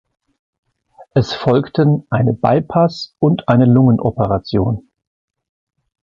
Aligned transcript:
Es 1.13 1.31
folgten 1.35 2.07
eine 2.09 2.33
Bypass- 2.33 3.13
und 3.19 3.47
eine 3.47 3.65
Lungen-Operation. 3.65 4.89